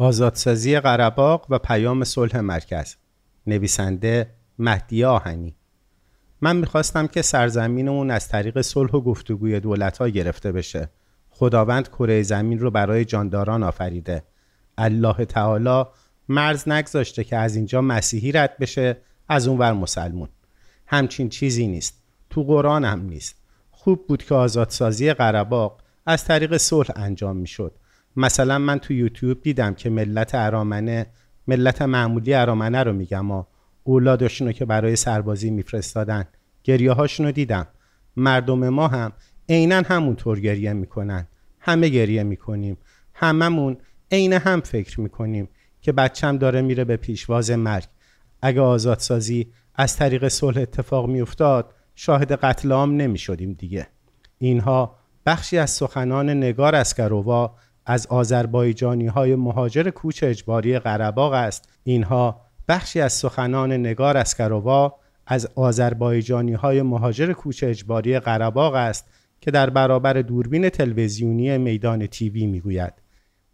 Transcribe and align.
آزادسازی 0.00 0.80
قرباق 0.80 1.46
و 1.50 1.58
پیام 1.58 2.04
صلح 2.04 2.40
مرکز. 2.40 2.94
نویسنده 3.46 4.30
مهدی 4.58 5.04
آهنی. 5.04 5.56
من 6.40 6.56
می‌خواستم 6.56 7.06
که 7.06 7.22
سرزمینمون 7.22 8.10
از 8.10 8.28
طریق 8.28 8.60
صلح 8.60 8.90
و 8.90 9.00
گفتگوی 9.00 9.60
دولت 9.60 10.02
گرفته 10.02 10.52
بشه. 10.52 10.90
خداوند 11.30 11.88
کره 11.88 12.22
زمین 12.22 12.58
رو 12.58 12.70
برای 12.70 13.04
جانداران 13.04 13.62
آفریده. 13.62 14.22
الله 14.78 15.24
تعالی 15.24 15.84
مرز 16.28 16.68
نگذاشته 16.68 17.24
که 17.24 17.36
از 17.36 17.56
اینجا 17.56 17.80
مسیحی 17.80 18.32
رد 18.32 18.58
بشه 18.58 18.96
از 19.28 19.48
اونور 19.48 19.72
مسلمون. 19.72 20.28
همچین 20.86 21.28
چیزی 21.28 21.66
نیست. 21.66 22.02
تو 22.30 22.44
قرآن 22.44 22.84
هم 22.84 23.00
نیست. 23.00 23.36
خوب 23.70 24.06
بود 24.06 24.22
که 24.22 24.34
آزادسازی 24.34 25.12
قرباق 25.12 25.80
از 26.06 26.24
طریق 26.24 26.56
صلح 26.56 26.90
انجام 26.96 27.36
می‌شد. 27.36 27.74
مثلا 28.16 28.58
من 28.58 28.78
تو 28.78 28.92
یوتیوب 28.92 29.42
دیدم 29.42 29.74
که 29.74 29.90
ملت 29.90 30.34
ارامنه 30.34 31.06
ملت 31.46 31.82
معمولی 31.82 32.34
ارامنه 32.34 32.82
رو 32.82 32.92
میگم 32.92 33.30
و 33.30 33.44
اولادشون 33.84 34.46
رو 34.46 34.52
که 34.52 34.64
برای 34.64 34.96
سربازی 34.96 35.50
میفرستادن 35.50 36.24
گریه 36.64 36.92
هاشون 36.92 37.26
رو 37.26 37.32
دیدم. 37.32 37.66
مردم 38.16 38.68
ما 38.68 38.88
هم 38.88 39.12
عینا 39.48 39.82
همونطور 39.86 40.40
گریه 40.40 40.72
می‌کنن. 40.72 41.26
همه 41.60 41.88
گریه 41.88 42.22
می‌کنیم. 42.22 42.76
هممون 43.14 43.76
عین 44.12 44.32
هم 44.32 44.60
فکر 44.60 45.00
می‌کنیم 45.00 45.48
که 45.80 45.92
بچم 45.92 46.38
داره 46.38 46.62
میره 46.62 46.84
به 46.84 46.96
پیشواز 46.96 47.50
مرگ. 47.50 47.84
اگه 48.42 48.60
آزادسازی 48.60 49.52
از 49.74 49.96
طریق 49.96 50.28
صلح 50.28 50.58
اتفاق 50.58 51.08
میافتاد 51.08 51.74
شاهد 51.94 52.32
قتل 52.32 52.72
عام 52.72 52.96
نمی‌شدیم 52.96 53.52
دیگه. 53.52 53.86
اینها 54.38 54.96
بخشی 55.26 55.58
از 55.58 55.70
سخنان 55.70 56.30
نگار 56.30 56.74
اسکرووا 56.74 57.56
از 57.86 58.06
آذربایجانی 58.06 59.06
های 59.06 59.34
مهاجر 59.34 59.90
کوچ 59.90 60.24
اجباری 60.24 60.78
قره‌باغ 60.78 61.32
است. 61.32 61.68
اینها 61.84 62.40
بخشی 62.68 63.00
از 63.00 63.12
سخنان 63.12 63.72
نگار 63.72 64.16
اسکرووا 64.16 64.94
از 65.26 65.48
آذربایجانی 65.54 66.52
های 66.52 66.82
مهاجر 66.82 67.32
کوچ 67.32 67.64
اجباری 67.64 68.18
قره‌باغ 68.18 68.74
است 68.74 69.06
که 69.40 69.50
در 69.50 69.70
برابر 69.70 70.12
دوربین 70.12 70.68
تلویزیونی 70.68 71.58
میدان 71.58 72.06
تیوی 72.06 72.46
می‌گوید. 72.46 72.92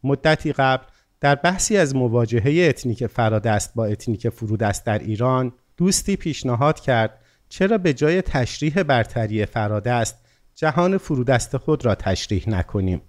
مدتی 0.05 0.53
قبل 0.53 0.85
در 1.21 1.35
بحثی 1.35 1.77
از 1.77 1.97
مواجهه 1.97 2.69
اتنیک 2.69 3.07
فرادست 3.07 3.75
با 3.75 3.85
اتنیک 3.87 4.29
فرودست 4.29 4.85
در 4.87 4.99
ایران 4.99 5.53
دوستی 5.77 6.17
پیشنهاد 6.17 6.81
کرد 6.81 7.19
چرا 7.49 7.79
به 7.79 7.93
جای 7.93 8.23
تشریح 8.23 8.83
برتری 8.83 9.47
فرادست 9.47 10.19
جهان 10.55 10.99
فرودست 10.99 11.57
خود 11.57 11.85
را 11.85 11.95
تشریح 11.95 12.51
نکنیم. 12.51 13.03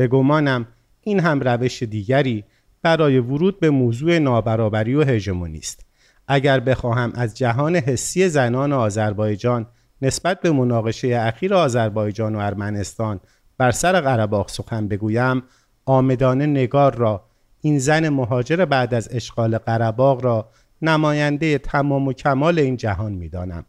به 0.00 0.08
گمانم 0.08 0.66
این 1.00 1.20
هم 1.20 1.40
روش 1.40 1.82
دیگری 1.82 2.44
برای 2.82 3.18
ورود 3.18 3.60
به 3.60 3.70
موضوع 3.70 4.18
نابرابری 4.18 4.94
و 4.94 5.02
هژمونی 5.02 5.58
است 5.58 5.84
اگر 6.28 6.60
بخواهم 6.60 7.12
از 7.14 7.36
جهان 7.36 7.76
حسی 7.76 8.28
زنان 8.28 8.72
آذربایجان 8.72 9.66
نسبت 10.02 10.40
به 10.40 10.50
مناقشه 10.50 11.08
اخیر 11.08 11.54
آذربایجان 11.54 12.34
و 12.34 12.38
ارمنستان 12.38 13.20
بر 13.58 13.70
سر 13.70 14.00
قرباق 14.00 14.48
سخن 14.48 14.88
بگویم 14.88 15.42
آمدانه 15.84 16.46
نگار 16.46 16.94
را 16.94 17.24
این 17.60 17.78
زن 17.78 18.08
مهاجر 18.08 18.64
بعد 18.64 18.94
از 18.94 19.08
اشغال 19.12 19.58
قرباق 19.58 20.24
را 20.24 20.50
نماینده 20.82 21.58
تمام 21.58 22.08
و 22.08 22.12
کمال 22.12 22.58
این 22.58 22.76
جهان 22.76 23.12
می‌دانم. 23.12 23.64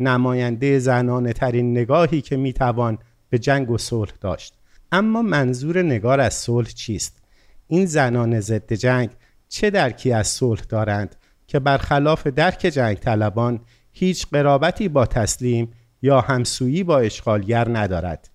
نماینده 0.00 0.78
زنانه 0.78 1.32
ترین 1.32 1.70
نگاهی 1.70 2.20
که 2.20 2.36
می‌توان 2.36 2.98
به 3.30 3.38
جنگ 3.38 3.70
و 3.70 3.78
صلح 3.78 4.12
داشت. 4.20 4.57
اما 4.92 5.22
منظور 5.22 5.82
نگار 5.82 6.20
از 6.20 6.34
صلح 6.34 6.68
چیست؟ 6.68 7.22
این 7.66 7.86
زنان 7.86 8.40
ضد 8.40 8.72
جنگ 8.72 9.10
چه 9.48 9.70
درکی 9.70 10.12
از 10.12 10.26
صلح 10.26 10.60
دارند 10.68 11.16
که 11.46 11.58
برخلاف 11.58 12.26
درک 12.26 12.58
جنگ 12.58 12.96
طلبان 12.96 13.60
هیچ 13.92 14.26
قرابتی 14.26 14.88
با 14.88 15.06
تسلیم 15.06 15.72
یا 16.02 16.20
همسویی 16.20 16.84
با 16.84 16.98
اشغالگر 16.98 17.78
ندارد؟ 17.78 18.30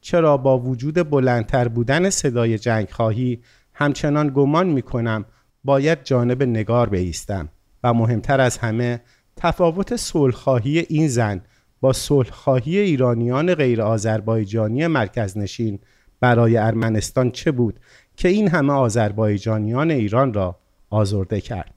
چرا 0.00 0.36
با 0.36 0.58
وجود 0.58 1.10
بلندتر 1.10 1.68
بودن 1.68 2.10
صدای 2.10 2.58
جنگ 2.58 2.90
خواهی 2.90 3.42
همچنان 3.74 4.32
گمان 4.34 4.66
می 4.66 4.82
کنم 4.82 5.24
باید 5.64 6.04
جانب 6.04 6.42
نگار 6.42 6.88
بیستم 6.88 7.48
و 7.84 7.94
مهمتر 7.94 8.40
از 8.40 8.58
همه 8.58 9.00
تفاوت 9.36 9.96
صلحخواهی 9.96 10.78
این 10.78 11.08
زن 11.08 11.40
با 11.80 11.92
صلحخواهی 11.92 12.78
ایرانیان 12.78 13.54
غیر 13.54 13.82
آذربایجانی 13.82 14.86
مرکزنشین 14.86 15.78
برای 16.20 16.56
ارمنستان 16.56 17.30
چه 17.30 17.52
بود 17.52 17.80
که 18.16 18.28
این 18.28 18.48
همه 18.48 18.72
آذربایجانیان 18.72 19.90
ایران 19.90 20.34
را 20.34 20.56
آزرده 20.90 21.40
کرد؟ 21.40 21.74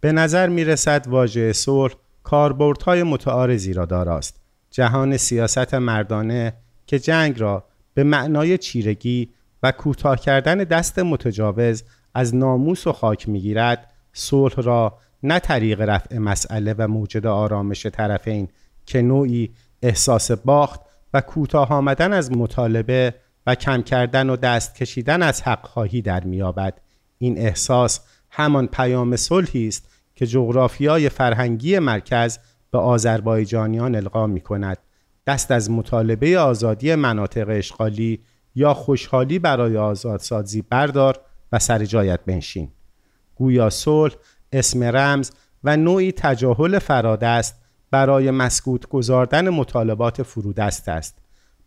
به 0.00 0.12
نظر 0.12 0.48
می 0.48 0.64
رسد 0.64 1.06
واژه 1.06 1.52
صلح 1.52 1.94
کاربردهای 2.22 3.02
متعارضی 3.02 3.72
را 3.72 3.84
داراست. 3.84 4.40
جهان 4.70 5.16
سیاست 5.16 5.74
مردانه 5.74 6.52
که 6.86 6.98
جنگ 6.98 7.40
را 7.40 7.64
به 7.94 8.04
معنای 8.04 8.58
چیرگی 8.58 9.28
و 9.62 9.72
کوتاه 9.72 10.16
کردن 10.16 10.58
دست 10.58 10.98
متجاوز 10.98 11.84
از 12.14 12.34
ناموس 12.34 12.86
و 12.86 12.92
خاک 12.92 13.28
می‌گیرد 13.28 13.92
صلح 14.12 14.54
را 14.56 14.98
نه 15.22 15.38
طریق 15.38 15.80
رفع 15.80 16.18
مسئله 16.18 16.74
و 16.78 16.88
موجد 16.88 17.26
آرامش 17.26 17.86
طرفین 17.86 18.48
که 18.86 19.02
نوعی 19.02 19.54
احساس 19.82 20.30
باخت 20.30 20.80
و 21.14 21.20
کوتاه 21.20 21.72
آمدن 21.72 22.12
از 22.12 22.32
مطالبه 22.32 23.14
و 23.46 23.54
کم 23.54 23.82
کردن 23.82 24.30
و 24.30 24.36
دست 24.36 24.74
کشیدن 24.74 25.22
از 25.22 25.42
حق 25.42 25.66
خواهی 25.66 26.02
در 26.02 26.24
میابد 26.24 26.80
این 27.18 27.38
احساس 27.38 28.00
همان 28.30 28.66
پیام 28.66 29.16
صلحی 29.16 29.68
است 29.68 29.88
که 30.14 30.26
جغرافیای 30.26 31.08
فرهنگی 31.08 31.78
مرکز 31.78 32.38
به 32.70 32.78
آذربایجانیان 32.78 33.94
القا 33.94 34.26
می 34.26 34.40
کند 34.40 34.78
دست 35.26 35.50
از 35.50 35.70
مطالبه 35.70 36.38
آزادی 36.38 36.94
مناطق 36.94 37.46
اشغالی 37.48 38.20
یا 38.54 38.74
خوشحالی 38.74 39.38
برای 39.38 39.76
آزادسازی 39.76 40.62
بردار 40.62 41.20
و 41.52 41.58
سر 41.58 41.84
جایت 41.84 42.20
بنشین. 42.26 42.68
گویا 43.34 43.70
صلح 43.70 44.14
اسم 44.52 44.82
رمز 44.82 45.30
و 45.64 45.76
نوعی 45.76 46.12
تجاهل 46.12 46.78
فرادست 46.78 47.62
برای 47.90 48.30
مسکوت 48.30 48.86
گذاردن 48.86 49.48
مطالبات 49.48 50.22
فرودست 50.22 50.88
است. 50.88 51.21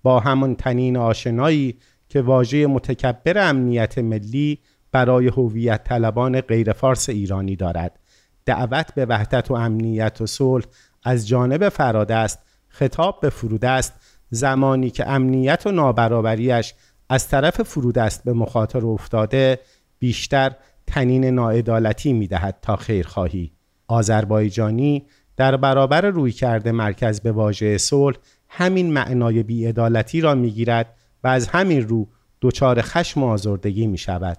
با 0.06 0.20
همان 0.20 0.56
تنین 0.56 0.98
آشنایی 0.98 1.76
که 2.10 2.22
واژه 2.22 2.68
متکبر 2.68 3.50
امنیت 3.50 3.98
ملی 3.98 4.60
برای 4.92 5.28
هویت 5.28 5.84
طلبان 5.84 6.42
غیر 6.42 6.74
فارس 6.74 7.10
ایرانی 7.10 7.56
دارد. 7.56 8.00
دعوت 8.46 8.94
به 8.96 9.06
وحدت 9.06 9.52
و 9.52 9.54
امنیت 9.54 10.22
و 10.22 10.26
صلح 10.26 10.66
از 11.04 11.28
جانب 11.28 11.70
فرادست 11.70 12.40
خطاب 12.68 13.20
به 13.22 13.30
فرودست 13.30 13.94
زمانی 14.30 14.90
که 14.90 15.10
امنیت 15.10 15.68
و 15.68 15.72
نابرابریش 15.72 16.74
از 17.10 17.28
طرف 17.28 17.62
فرودست 17.62 18.24
به 18.24 18.34
مخاطر 18.34 18.86
افتاده 18.86 19.60
بیشتر 20.00 20.52
تنین 20.88 21.26
ناعدالتی 21.26 22.14
می‌دهد 22.14 22.58
تا 22.62 22.76
خیرخواهی 22.76 23.52
آذربایجانی 23.88 25.06
در 25.38 25.58
برابر 25.58 26.02
روی 26.02 26.32
کرده 26.32 26.72
مرکز 26.72 27.22
به 27.22 27.32
واژه 27.32 27.78
صلح 27.78 28.18
همین 28.50 28.94
معنای 28.94 29.44
بیعدالتی 29.44 30.22
را 30.22 30.36
می‌گیرد 30.36 30.94
و 31.24 31.28
از 31.28 31.48
همین 31.48 31.88
رو 31.88 32.08
دچار 32.42 32.82
خشم 32.82 33.24
و 33.24 33.28
آزردگی 33.28 33.88
می 33.88 33.98
شود. 33.98 34.38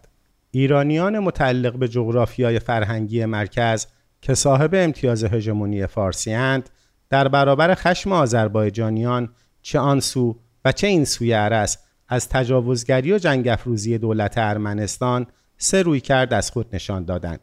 ایرانیان 0.51 1.19
متعلق 1.19 1.77
به 1.77 1.89
جغرافیای 1.89 2.59
فرهنگی 2.59 3.25
مرکز 3.25 3.87
که 4.21 4.35
صاحب 4.35 4.71
امتیاز 4.75 5.25
هژمونی 5.25 5.87
فارسیاند 5.87 6.71
در 7.11 7.29
برابر 7.29 7.75
خشم 7.75 8.13
آذربایجانیان 8.13 9.29
چه 9.63 9.79
آن 9.79 10.01
سو 10.01 10.39
و 10.65 10.73
چه 10.73 10.87
این 10.87 11.05
سوی 11.05 11.33
عرس 11.33 11.79
از 12.09 12.29
تجاوزگری 12.29 13.13
و 13.13 13.19
جنگ 13.19 13.49
افروزی 13.49 13.99
دولت 13.99 14.39
ارمنستان 14.39 15.27
سه 15.59 15.83
روی 15.83 16.01
کرد 16.01 16.35
از 16.35 16.51
خود 16.51 16.75
نشان 16.75 17.05
دادند. 17.05 17.41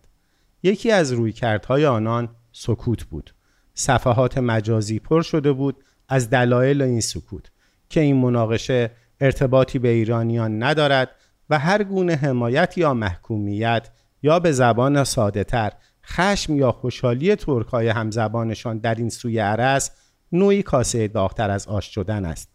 یکی 0.63 0.91
از 0.91 1.11
روی 1.11 1.31
کردهای 1.31 1.85
آنان 1.85 2.29
سکوت 2.51 3.03
بود. 3.03 3.33
صفحات 3.73 4.37
مجازی 4.37 4.99
پر 4.99 5.21
شده 5.21 5.51
بود 5.51 5.83
از 6.13 6.29
دلایل 6.29 6.81
این 6.81 7.01
سکوت 7.01 7.51
که 7.89 7.99
این 7.99 8.15
مناقشه 8.15 8.91
ارتباطی 9.21 9.79
به 9.79 9.89
ایرانیان 9.89 10.63
ندارد 10.63 11.09
و 11.49 11.59
هر 11.59 11.83
گونه 11.83 12.15
حمایت 12.15 12.77
یا 12.77 12.93
محکومیت 12.93 13.89
یا 14.23 14.39
به 14.39 14.51
زبان 14.51 15.03
ساده 15.03 15.43
تر 15.43 15.71
خشم 16.05 16.55
یا 16.55 16.71
خوشحالی 16.71 17.35
ترکای 17.35 17.87
همزبانشان 17.87 18.77
در 18.77 18.95
این 18.95 19.09
سوی 19.09 19.39
عرس 19.39 19.91
نوعی 20.31 20.63
کاسه 20.63 21.07
داغتر 21.07 21.49
از 21.49 21.67
آش 21.67 21.93
شدن 21.93 22.25
است. 22.25 22.49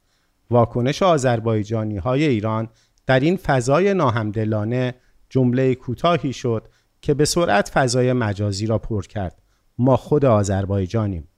واکنش 0.50 1.02
آذربایجانی 1.02 1.96
های 1.96 2.25
ایران 2.25 2.69
در 3.06 3.20
این 3.20 3.37
فضای 3.37 3.94
ناهمدلانه 3.94 4.94
جمله 5.31 5.75
کوتاهی 5.75 6.32
شد 6.32 6.69
که 7.00 7.14
به 7.14 7.25
سرعت 7.25 7.69
فضای 7.69 8.12
مجازی 8.12 8.66
را 8.66 8.78
پر 8.78 9.02
کرد. 9.02 9.43
ما 9.78 9.96
خود 9.96 10.25
آذربایجانیم. 10.25 11.28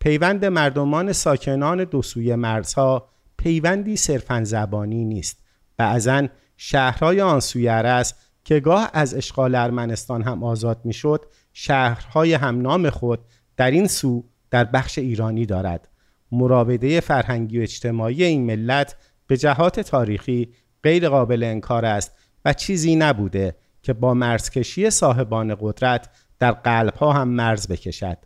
پیوند 0.00 0.44
مردمان 0.44 1.12
ساکنان 1.12 1.84
دو 1.84 2.02
سوی 2.02 2.34
مرزها 2.34 3.08
پیوندی 3.36 3.96
صرفا 3.96 4.44
زبانی 4.44 5.04
نیست. 5.04 5.38
بعضا 5.76 6.28
شهرهای 6.56 7.20
آن 7.20 7.40
سوی 7.40 7.66
عرس 7.66 8.14
که 8.44 8.60
گاه 8.60 8.90
از 8.92 9.14
اشغال 9.14 9.54
ارمنستان 9.54 10.22
هم 10.22 10.44
آزاد 10.44 10.80
می‌شد 10.84 11.24
شهرهای 11.52 12.34
همنام 12.34 12.90
خود 12.90 13.20
در 13.56 13.70
این 13.70 13.86
سو 13.86 14.24
در 14.50 14.64
بخش 14.64 14.98
ایرانی 14.98 15.46
دارد. 15.46 15.88
مراوده 16.32 17.00
فرهنگی 17.00 17.58
و 17.58 17.62
اجتماعی 17.62 18.24
این 18.24 18.46
ملت 18.46 18.96
به 19.26 19.36
جهات 19.36 19.80
تاریخی 19.80 20.52
غیر 20.82 21.08
قابل 21.08 21.42
انکار 21.42 21.84
است 21.84 22.12
و 22.44 22.52
چیزی 22.52 22.96
نبوده 22.96 23.56
که 23.82 23.92
با 23.92 24.14
مرزکشی 24.14 24.90
صاحبان 24.90 25.56
قدرت 25.60 26.08
در 26.38 26.52
قلبها 26.52 27.12
هم 27.12 27.28
مرز 27.28 27.68
بکشد. 27.68 28.18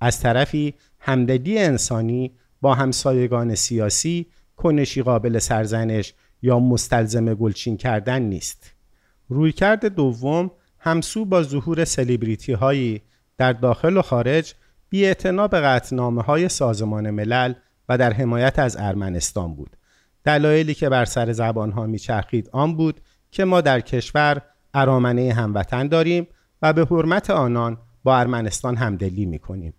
از 0.00 0.20
طرفی 0.20 0.74
همدلی 1.04 1.58
انسانی 1.58 2.32
با 2.60 2.74
همسایگان 2.74 3.54
سیاسی 3.54 4.26
کنشی 4.56 5.02
قابل 5.02 5.38
سرزنش 5.38 6.14
یا 6.42 6.58
مستلزم 6.58 7.34
گلچین 7.34 7.76
کردن 7.76 8.22
نیست 8.22 8.74
رویکرد 9.28 9.86
دوم 9.86 10.50
همسو 10.78 11.24
با 11.24 11.42
ظهور 11.42 11.84
سلیبریتی 11.84 12.52
هایی 12.52 13.02
در 13.38 13.52
داخل 13.52 13.96
و 13.96 14.02
خارج 14.02 14.54
بی 14.88 15.14
به 15.24 15.60
قطنامه 15.60 16.22
های 16.22 16.48
سازمان 16.48 17.10
ملل 17.10 17.54
و 17.88 17.98
در 17.98 18.12
حمایت 18.12 18.58
از 18.58 18.76
ارمنستان 18.80 19.54
بود 19.54 19.76
دلایلی 20.24 20.74
که 20.74 20.88
بر 20.88 21.04
سر 21.04 21.32
زبان 21.32 21.72
ها 21.72 21.86
میچرخید 21.86 22.48
آن 22.52 22.76
بود 22.76 23.00
که 23.30 23.44
ما 23.44 23.60
در 23.60 23.80
کشور 23.80 24.42
ارامنه 24.74 25.32
هموطن 25.32 25.88
داریم 25.88 26.26
و 26.62 26.72
به 26.72 26.84
حرمت 26.84 27.30
آنان 27.30 27.78
با 28.04 28.16
ارمنستان 28.18 28.76
همدلی 28.76 29.26
می 29.26 29.38
کنیم. 29.38 29.74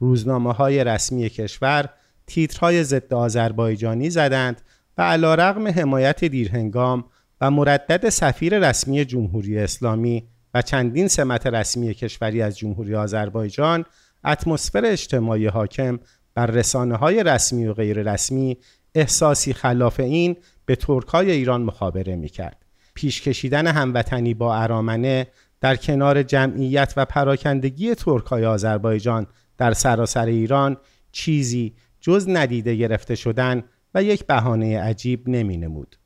روزنامه 0.00 0.52
های 0.52 0.84
رسمی 0.84 1.28
کشور 1.28 1.88
تیترهای 2.26 2.84
ضد 2.84 3.14
آذربایجانی 3.14 4.10
زدند 4.10 4.62
و 4.98 5.02
علا 5.02 5.34
رغم 5.34 5.68
حمایت 5.68 6.24
دیرهنگام 6.24 7.04
و 7.40 7.50
مردد 7.50 8.08
سفیر 8.08 8.68
رسمی 8.68 9.04
جمهوری 9.04 9.58
اسلامی 9.58 10.28
و 10.54 10.62
چندین 10.62 11.08
سمت 11.08 11.46
رسمی 11.46 11.94
کشوری 11.94 12.42
از 12.42 12.58
جمهوری 12.58 12.94
آذربایجان 12.94 13.84
اتمسفر 14.24 14.84
اجتماعی 14.84 15.46
حاکم 15.46 15.98
بر 16.34 16.46
رسانه 16.46 16.96
های 16.96 17.22
رسمی 17.22 17.66
و 17.66 17.74
غیر 17.74 18.12
رسمی 18.12 18.56
احساسی 18.94 19.52
خلاف 19.52 20.00
این 20.00 20.36
به 20.66 20.76
ترکای 20.76 21.30
ایران 21.30 21.62
مخابره 21.62 22.16
می 22.16 22.28
کرد. 22.28 22.64
پیش 22.94 23.22
کشیدن 23.22 23.66
هموطنی 23.66 24.34
با 24.34 24.56
ارامنه 24.56 25.26
در 25.60 25.76
کنار 25.76 26.22
جمعیت 26.22 26.94
و 26.96 27.04
پراکندگی 27.04 27.94
ترکای 27.94 28.44
آذربایجان 28.44 29.26
در 29.58 29.72
سراسر 29.72 30.26
ایران 30.26 30.76
چیزی 31.12 31.74
جز 32.00 32.28
ندیده 32.28 32.74
گرفته 32.74 33.14
شدن 33.14 33.64
و 33.94 34.02
یک 34.02 34.26
بهانه 34.26 34.80
عجیب 34.80 35.28
نمی 35.28 35.56
نمود. 35.56 35.96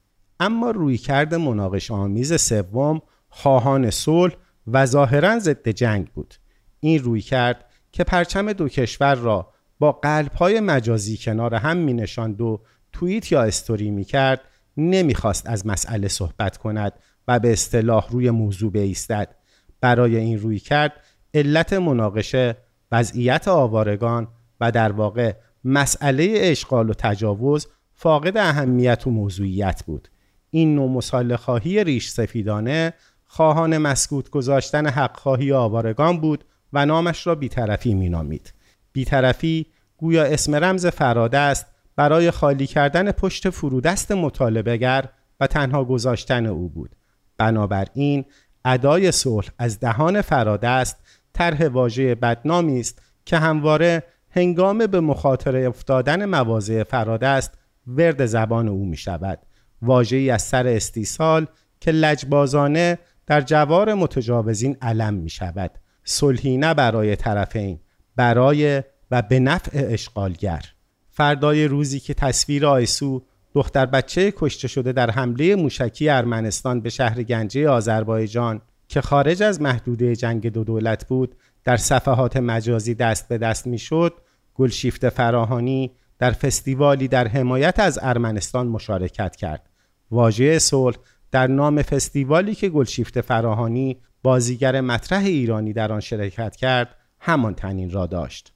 اما 0.41 0.71
رویکرد 0.71 1.35
مناقش 1.35 1.91
آمیز 1.91 2.41
سوم 2.41 3.03
خواهان 3.29 3.91
صلح 3.91 4.35
و 4.67 4.87
ظاهرا 4.87 5.39
ضد 5.39 5.69
جنگ 5.69 6.07
بود. 6.07 6.35
این 6.81 6.99
رویکرد 6.99 7.65
که 7.93 8.05
پرچم 8.05 8.53
دو 8.53 8.69
کشور 8.69 9.15
را 9.15 9.53
با 9.79 9.93
قلبهای 9.93 10.61
مجازی 10.61 11.17
کنار 11.17 11.55
هم 11.55 11.77
می 11.77 11.93
نشاند 11.93 12.41
و 12.41 12.63
توییت 12.93 13.33
یا 13.33 13.43
استوری 13.43 13.91
می 13.91 14.05
کرد 14.05 14.41
نمی‌خواست 14.77 15.49
از 15.49 15.67
مسئله 15.67 16.09
صحبت 16.09 16.57
کند 16.57 16.93
و 17.29 17.39
به 17.39 17.53
اصطلاح 17.53 18.11
روی 18.11 18.31
موضوع 18.31 18.73
بایستد 18.73 19.37
برای 19.81 20.17
این 20.17 20.39
روی 20.39 20.59
کرد 20.59 20.93
علت 21.35 21.73
مناقشه 21.73 22.57
وضعیت 22.93 23.49
آوارگان 23.49 24.29
و 24.61 24.71
در 24.71 24.93
واقع 24.93 25.33
مسئله 25.65 26.33
اشغال 26.37 26.91
و 26.91 26.95
تجاوز 26.95 27.67
فاقد 27.95 28.37
اهمیت 28.37 29.07
و 29.07 29.11
موضوعیت 29.11 29.83
بود. 29.87 30.09
این 30.51 30.75
نوع 30.75 30.91
مساله 30.91 31.37
خواهی 31.37 31.85
ریش 31.85 32.09
سفیدانه 32.09 32.93
خواهان 33.27 33.79
مسکوت 33.79 34.31
گذاشتن 34.31 34.87
حقخواهی 34.87 35.53
آوارگان 35.53 36.21
بود 36.21 36.45
و 36.73 36.87
نامش 36.87 37.27
را 37.27 37.35
بیطرفی 37.35 37.95
مینامید. 37.95 38.53
بیطرفی 38.93 39.67
گویا 39.97 40.25
اسم 40.25 40.55
رمز 40.55 40.87
فراده 40.87 41.39
است 41.39 41.67
برای 41.97 42.31
خالی 42.31 42.67
کردن 42.67 43.13
پشت 43.13 43.51
فرودست 43.51 44.13
مطالبهگر 44.13 45.09
و 45.41 45.47
تنها 45.47 45.85
گذاشتن 45.85 46.47
او 46.47 46.69
بود. 46.69 46.97
بنابراین 47.39 48.25
ادای 48.65 49.13
صلح 49.13 49.49
از 49.59 49.81
دهان 49.81 50.21
فراده 50.21 50.69
است 50.69 50.97
طرح 51.33 51.69
واژه 51.69 52.15
بدنامی 52.15 52.81
است 52.81 53.03
که 53.25 53.37
همواره 53.37 54.03
هنگام 54.31 54.87
به 54.87 55.01
مخاطره 55.01 55.69
افتادن 55.69 56.25
مواضع 56.25 56.83
فراده 56.83 57.27
است 57.27 57.59
ورد 57.87 58.27
زبان 58.27 58.69
او 58.69 58.85
می 58.85 58.97
شود 58.97 59.39
واژه‌ای 59.83 60.31
از 60.31 60.43
سر 60.43 60.67
استیصال 60.67 61.47
که 61.81 61.91
لجبازانه 61.91 62.99
در 63.27 63.41
جوار 63.41 63.95
متجاوزین 63.95 64.77
علم 64.83 65.15
می 65.15 65.31
شود 65.31 65.71
صلحی 66.05 66.57
نه 66.57 66.75
برای 66.75 67.17
طرفین 67.17 67.81
برای 68.17 68.83
و 69.11 69.23
به 69.23 69.41
نفع 69.41 69.87
اشغالگر. 69.91 70.65
فردای 71.11 71.69
روزی 71.69 72.01
که 72.01 72.15
تصویر 72.15 72.67
آیسو 72.67 73.23
دختر 73.55 73.87
بچه 73.87 74.33
کشته 74.37 74.69
شده 74.69 74.93
در 74.93 75.11
حمله 75.11 75.57
موشکی 75.57 76.09
ارمنستان 76.09 76.81
به 76.81 76.91
شهر 76.91 77.23
گنجه 77.23 77.69
آذربایجان 77.69 78.61
که 78.93 79.01
خارج 79.01 79.43
از 79.43 79.61
محدوده 79.61 80.17
جنگ 80.17 80.49
دو 80.49 80.65
دولت 80.65 81.09
بود 81.09 81.37
در 81.65 81.77
صفحات 81.77 82.37
مجازی 82.37 82.95
دست 82.95 83.29
به 83.29 83.39
دست 83.39 83.67
می‌شد 83.67 84.15
گلشیفت 84.55 85.09
فراهانی 85.09 85.91
در 86.19 86.31
فستیوالی 86.31 87.09
در 87.09 87.29
حمایت 87.29 87.81
از 87.81 87.99
ارمنستان 88.03 88.67
مشارکت 88.67 89.37
کرد. 89.37 89.71
واژه 90.11 90.59
صلح 90.59 90.97
در 91.31 91.47
نام 91.47 91.83
فستیوالی 91.83 92.55
که 92.55 92.69
گلشیفت 92.69 93.21
فراهانی 93.21 94.01
بازیگر 94.23 94.81
مطرح 94.81 95.25
ایرانی 95.25 95.73
در 95.73 95.93
آن 95.93 96.01
شرکت 96.01 96.57
کرد 96.57 96.97
همان 97.21 97.55
تنین 97.55 97.91
را 97.91 98.07
داشت. 98.07 98.53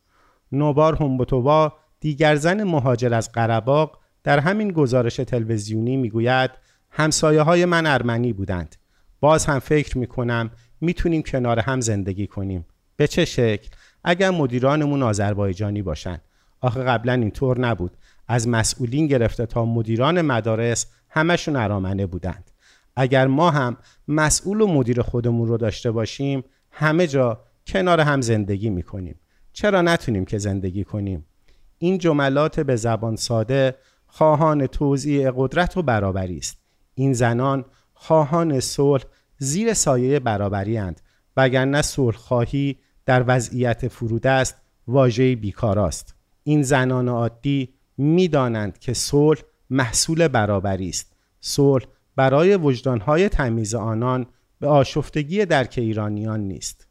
نوبار 0.52 0.94
همبوتووا 0.94 1.72
دیگر 2.00 2.36
زن 2.36 2.62
مهاجر 2.62 3.14
از 3.14 3.32
قرباق 3.32 3.98
در 4.24 4.38
همین 4.38 4.72
گزارش 4.72 5.16
تلویزیونی 5.16 5.96
می‌گوید 5.96 6.50
همسایه 6.90 7.42
های 7.42 7.64
من 7.64 7.86
ارمنی 7.86 8.32
بودند. 8.32 8.76
باز 9.26 9.46
هم 9.46 9.58
فکر 9.58 9.98
می‌کنم 9.98 10.50
می‌تونیم 10.80 11.22
کنار 11.22 11.58
هم 11.58 11.80
زندگی 11.80 12.26
کنیم. 12.26 12.66
به 12.96 13.06
چه 13.06 13.24
شکل؟ 13.24 13.68
اگر 14.04 14.30
مدیرانمون 14.30 15.02
آذربایجانی 15.02 15.82
باشند 15.82 16.22
آخه 16.60 16.82
قبلا 16.82 17.12
اینطور 17.12 17.60
نبود. 17.60 17.96
از 18.28 18.48
مسئولین 18.48 19.06
گرفته 19.06 19.46
تا 19.46 19.64
مدیران 19.64 20.22
مدارس 20.22 20.86
همشون 21.10 21.56
ارامنه 21.56 22.06
بودند. 22.06 22.50
اگر 22.96 23.26
ما 23.26 23.50
هم 23.50 23.76
مسئول 24.08 24.60
و 24.60 24.66
مدیر 24.66 25.02
خودمون 25.02 25.48
رو 25.48 25.56
داشته 25.56 25.90
باشیم 25.90 26.44
همه 26.70 27.06
جا 27.06 27.40
کنار 27.66 28.00
هم 28.00 28.20
زندگی 28.20 28.70
می‌کنیم. 28.70 29.20
چرا 29.52 29.82
نتونیم 29.82 30.24
که 30.24 30.38
زندگی 30.38 30.84
کنیم؟ 30.84 31.26
این 31.78 31.98
جملات 31.98 32.60
به 32.60 32.76
زبان 32.76 33.16
ساده 33.16 33.74
خواهان 34.06 34.66
توزیع 34.66 35.30
قدرت 35.36 35.76
و 35.76 35.82
برابری 35.82 36.38
است. 36.38 36.58
این 36.94 37.12
زنان 37.12 37.64
خواهان 37.94 38.60
صلح 38.60 39.04
زیر 39.38 39.74
سایه 39.74 40.20
برابری 40.20 40.78
اند 40.78 41.00
وگرنه 41.36 41.82
صلح 41.82 42.16
خواهی 42.16 42.78
در 43.06 43.24
وضعیت 43.26 43.88
فرودست 43.88 44.56
واژه 44.88 45.36
بیکاراست 45.36 46.14
این 46.44 46.62
زنان 46.62 47.08
عادی 47.08 47.74
می‌دانند 47.98 48.78
که 48.78 48.94
صلح 48.94 49.40
محصول 49.70 50.28
برابری 50.28 50.88
است. 50.88 51.12
صلح 51.40 51.86
برای 52.16 52.56
وجدانهای 52.56 53.28
تمیز 53.28 53.74
آنان 53.74 54.26
به 54.60 54.66
آشفتگی 54.66 55.46
درک 55.46 55.74
ایرانیان 55.78 56.40
نیست. 56.40 56.88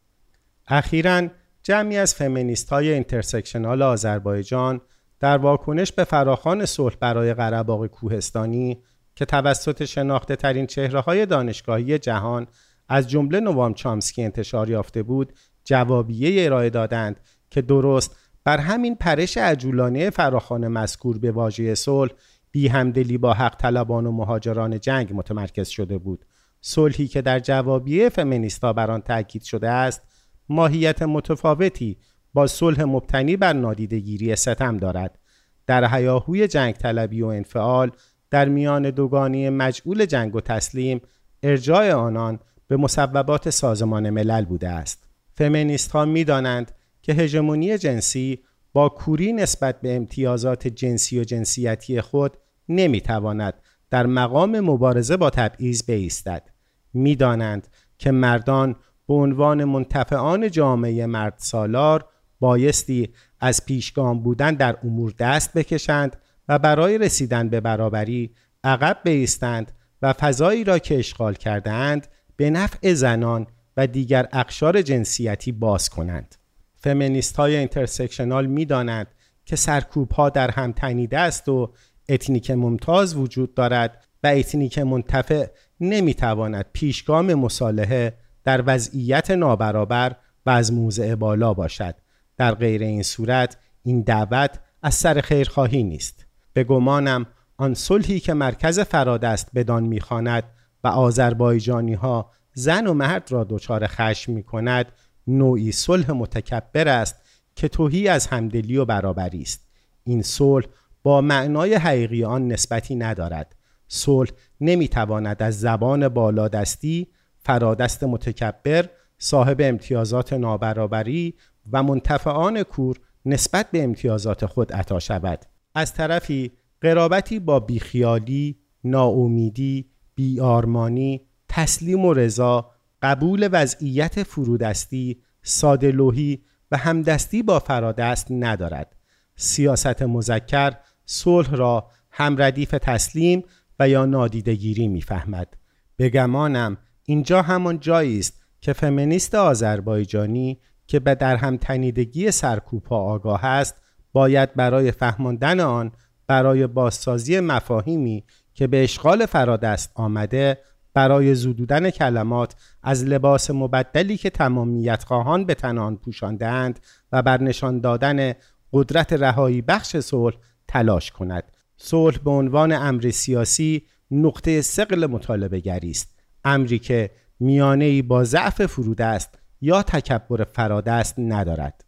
اخیرا 0.68 1.28
جمعی 1.62 1.96
از 1.96 2.14
فمینیست 2.14 2.68
های 2.68 2.92
intersectional 2.92 3.82
آذربایجان 3.82 4.80
در 5.20 5.38
واکنش 5.38 5.92
به 5.92 6.04
فراخوان 6.04 6.66
صلح 6.66 6.96
برای 7.00 7.34
قره‌باغ 7.34 7.86
کوهستانی 7.86 8.82
که 9.16 9.24
توسط 9.24 9.84
شناخته 9.84 10.36
ترین 10.36 10.66
چهره 10.66 11.00
های 11.00 11.26
دانشگاهی 11.26 11.98
جهان 11.98 12.46
از 12.88 13.10
جمله 13.10 13.40
نوام 13.40 13.74
چامسکی 13.74 14.22
انتشار 14.22 14.70
یافته 14.70 15.02
بود 15.02 15.32
جوابیه 15.64 16.44
ارائه 16.44 16.70
دادند 16.70 17.20
که 17.50 17.62
درست 17.62 18.16
بر 18.44 18.58
همین 18.58 18.94
پرش 18.94 19.38
عجولانه 19.38 20.10
فراخان 20.10 20.68
مذکور 20.68 21.18
به 21.18 21.32
واژه 21.32 21.74
صلح 21.74 22.12
بی 22.50 22.68
همدلی 22.68 23.18
با 23.18 23.34
حق 23.34 23.56
طلبان 23.56 24.06
و 24.06 24.12
مهاجران 24.12 24.80
جنگ 24.80 25.10
متمرکز 25.14 25.68
شده 25.68 25.98
بود. 25.98 26.24
صلحی 26.60 27.06
که 27.06 27.22
در 27.22 27.38
جوابیه 27.38 28.08
فمینیستا 28.08 28.72
بر 28.72 28.90
آن 28.90 29.00
تاکید 29.00 29.42
شده 29.42 29.68
است 29.68 30.02
ماهیت 30.48 31.02
متفاوتی 31.02 31.96
با 32.34 32.46
صلح 32.46 32.82
مبتنی 32.82 33.36
بر 33.36 33.52
نادیدگیری 33.52 34.36
ستم 34.36 34.76
دارد. 34.76 35.18
در 35.66 35.84
حیاهوی 35.84 36.48
جنگ 36.48 36.74
طلبی 36.74 37.22
و 37.22 37.26
انفعال 37.26 37.90
در 38.30 38.48
میان 38.48 38.90
دوگانی 38.90 39.50
مجعول 39.50 40.04
جنگ 40.04 40.34
و 40.34 40.40
تسلیم 40.40 41.00
ارجاع 41.42 41.92
آنان 41.92 42.38
به 42.68 42.76
مسببات 42.76 43.50
سازمان 43.50 44.10
ملل 44.10 44.44
بوده 44.44 44.68
است. 44.68 45.04
فمینیست 45.34 45.90
ها 45.90 46.04
می 46.04 46.24
دانند 46.24 46.72
که 47.02 47.14
هژمونی 47.14 47.78
جنسی 47.78 48.38
با 48.72 48.88
کوری 48.88 49.32
نسبت 49.32 49.80
به 49.80 49.96
امتیازات 49.96 50.68
جنسی 50.68 51.20
و 51.20 51.24
جنسیتی 51.24 52.00
خود 52.00 52.36
نمی 52.68 53.00
تواند 53.00 53.54
در 53.90 54.06
مقام 54.06 54.60
مبارزه 54.60 55.16
با 55.16 55.30
تبعیض 55.30 55.86
بایستد 55.86 56.50
می‌دانند 56.94 57.68
که 57.98 58.10
مردان 58.10 58.76
به 59.08 59.14
عنوان 59.14 59.64
منتفعان 59.64 60.50
جامعه 60.50 61.06
مرد 61.06 61.34
سالار 61.36 62.04
بایستی 62.40 63.08
از 63.40 63.66
پیشگام 63.66 64.20
بودن 64.20 64.54
در 64.54 64.76
امور 64.84 65.14
دست 65.18 65.52
بکشند 65.52 66.16
و 66.48 66.58
برای 66.58 66.98
رسیدن 66.98 67.48
به 67.48 67.60
برابری 67.60 68.34
عقب 68.64 68.98
بیستند 69.04 69.72
و 70.02 70.12
فضایی 70.12 70.64
را 70.64 70.78
که 70.78 70.98
اشغال 70.98 71.34
کردهاند 71.34 72.06
به 72.36 72.50
نفع 72.50 72.94
زنان 72.94 73.46
و 73.76 73.86
دیگر 73.86 74.28
اقشار 74.32 74.82
جنسیتی 74.82 75.52
باز 75.52 75.88
کنند. 75.88 76.34
فمینیست 76.76 77.36
های 77.36 77.56
intersectional 77.56 78.46
می 78.46 78.64
دانند 78.64 79.06
که 79.44 79.56
سرکوب 79.56 80.12
ها 80.12 80.30
در 80.30 80.50
هم 80.50 80.72
تنیده 80.72 81.18
است 81.18 81.48
و 81.48 81.72
اتنیک 82.08 82.50
ممتاز 82.50 83.16
وجود 83.16 83.54
دارد 83.54 84.04
و 84.22 84.26
اتنیک 84.26 84.78
منتفع 84.78 85.46
نمی 85.80 86.14
تواند 86.14 86.66
پیشگام 86.72 87.34
مصالحه 87.34 88.18
در 88.44 88.62
وضعیت 88.66 89.30
نابرابر 89.30 90.16
و 90.46 90.50
از 90.50 90.72
موضع 90.72 91.14
بالا 91.14 91.54
باشد 91.54 91.94
در 92.36 92.54
غیر 92.54 92.82
این 92.82 93.02
صورت 93.02 93.56
این 93.82 94.00
دعوت 94.00 94.58
از 94.82 94.94
سر 94.94 95.20
خیرخواهی 95.20 95.82
نیست 95.82 96.25
به 96.56 96.64
گمانم 96.64 97.26
آن 97.56 97.74
صلحی 97.74 98.20
که 98.20 98.34
مرکز 98.34 98.80
فرادست 98.80 99.50
بدان 99.54 99.82
می‌خواند 99.82 100.44
و 100.84 100.88
آذربایجانی 100.88 101.94
ها 101.94 102.30
زن 102.54 102.86
و 102.86 102.94
مرد 102.94 103.32
را 103.32 103.44
دچار 103.44 103.86
خشم 103.86 104.32
می 104.32 104.42
کند 104.42 104.92
نوعی 105.26 105.72
صلح 105.72 106.12
متکبر 106.12 106.88
است 106.88 107.16
که 107.56 107.68
توهی 107.68 108.08
از 108.08 108.26
همدلی 108.26 108.76
و 108.76 108.84
برابری 108.84 109.42
است. 109.42 109.68
این 110.04 110.22
صلح 110.22 110.66
با 111.02 111.20
معنای 111.20 111.74
حقیقی 111.74 112.24
آن 112.24 112.48
نسبتی 112.48 112.96
ندارد. 112.96 113.56
صلح 113.88 114.30
نمی‌تواند 114.60 115.42
از 115.42 115.60
زبان 115.60 116.08
بالادستی 116.08 117.06
فرادست 117.38 118.04
متکبر 118.04 118.88
صاحب 119.18 119.56
امتیازات 119.60 120.32
نابرابری 120.32 121.34
و 121.72 121.82
منتفعان 121.82 122.62
کور 122.62 122.96
نسبت 123.26 123.70
به 123.70 123.84
امتیازات 123.84 124.46
خود 124.46 124.72
عطا 124.72 124.98
شود. 124.98 125.46
از 125.76 125.94
طرفی 125.94 126.52
قرابتی 126.80 127.38
با 127.38 127.60
بیخیالی، 127.60 128.58
ناامیدی، 128.84 129.90
بیارمانی، 130.14 131.26
تسلیم 131.48 132.04
و 132.04 132.12
رضا، 132.12 132.70
قبول 133.02 133.48
وضعیت 133.52 134.22
فرودستی، 134.22 135.22
سادلوهی 135.42 136.42
و 136.70 136.76
همدستی 136.76 137.42
با 137.42 137.58
فرادست 137.58 138.26
ندارد. 138.30 138.96
سیاست 139.36 140.02
مذکر 140.02 140.72
صلح 141.04 141.54
را 141.54 141.90
هم 142.10 142.42
ردیف 142.42 142.70
تسلیم 142.70 143.44
و 143.78 143.88
یا 143.88 144.06
نادیدگیری 144.06 144.88
می‌فهمد. 144.88 145.56
بگمانم 145.98 146.76
اینجا 147.04 147.42
همان 147.42 147.80
جایی 147.80 148.18
است 148.18 148.40
که 148.60 148.72
فمینیست 148.72 149.34
آذربایجانی 149.34 150.60
که 150.86 151.00
به 151.00 151.14
در 151.14 151.36
هم 151.36 151.56
تنیدگی 151.56 152.30
سرکوپا 152.30 152.98
آگاه 152.98 153.44
است 153.44 153.74
باید 154.16 154.54
برای 154.54 154.92
فهماندن 154.92 155.60
آن 155.60 155.92
برای 156.26 156.66
بازسازی 156.66 157.40
مفاهیمی 157.40 158.24
که 158.54 158.66
به 158.66 158.84
اشغال 158.84 159.26
فرادست 159.26 159.90
آمده 159.94 160.58
برای 160.94 161.34
زودودن 161.34 161.90
کلمات 161.90 162.54
از 162.82 163.04
لباس 163.04 163.50
مبدلی 163.50 164.16
که 164.16 164.30
تمامیت 164.30 165.04
خواهان 165.04 165.44
به 165.44 165.54
تنان 165.54 165.96
پوشاندهاند 165.96 166.80
و 167.12 167.22
بر 167.22 167.42
نشان 167.42 167.80
دادن 167.80 168.32
قدرت 168.72 169.12
رهایی 169.12 169.62
بخش 169.62 169.96
صلح 169.96 170.36
تلاش 170.68 171.10
کند. 171.10 171.52
صلح 171.76 172.18
به 172.18 172.30
عنوان 172.30 172.72
امر 172.72 173.10
سیاسی 173.10 173.82
نقطه 174.10 174.62
سقل 174.62 175.06
مطالبه 175.06 175.60
گری 175.60 175.90
است. 175.90 176.14
امری 176.44 176.78
که 176.78 177.10
میانه 177.40 178.02
با 178.02 178.24
ضعف 178.24 178.66
فرود 178.66 179.02
است 179.02 179.38
یا 179.60 179.82
تکبر 179.82 180.44
فرادست 180.44 181.14
ندارد. 181.18 181.85